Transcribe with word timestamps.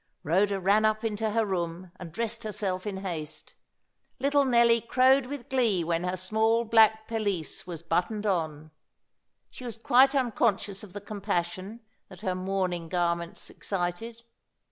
Rhoda 0.23 0.59
ran 0.59 0.83
up 0.83 1.03
into 1.03 1.29
her 1.29 1.45
room, 1.45 1.91
and 1.99 2.11
dressed 2.11 2.41
herself 2.41 2.87
in 2.87 2.97
haste. 3.05 3.53
Little 4.17 4.45
Nelly 4.45 4.81
crowed 4.81 5.27
with 5.27 5.47
glee 5.47 5.83
when 5.83 6.03
her 6.05 6.17
small 6.17 6.63
black 6.65 7.07
pelisse 7.07 7.67
was 7.67 7.83
buttoned 7.83 8.25
on. 8.25 8.71
She 9.51 9.63
was 9.63 9.77
quite 9.77 10.15
unconscious 10.15 10.81
of 10.83 10.93
the 10.93 11.01
compassion 11.01 11.81
that 12.09 12.21
her 12.21 12.33
mourning 12.33 12.89
garments 12.89 13.51
excited. 13.51 14.23